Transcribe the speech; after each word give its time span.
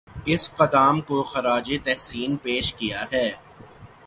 اس 0.25 0.43
قدام 0.57 1.01
کو 1.01 1.21
خراج 1.23 1.71
تحسین 1.83 2.35
پیش 2.37 2.73
کیا 2.73 3.05
ہے 3.11 3.29